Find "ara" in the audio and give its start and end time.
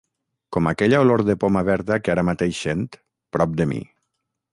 2.13-2.23